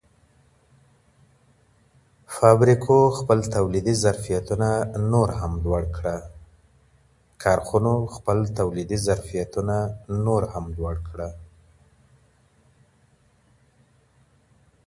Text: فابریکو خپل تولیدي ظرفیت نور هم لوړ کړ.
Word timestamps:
فابریکو 2.35 2.97
خپل 3.17 3.39
تولیدي 3.55 3.93
ظرفیت 4.03 4.47
نور 10.23 10.51
هم 10.55 10.71
لوړ 10.81 11.03
کړ. 11.07 11.17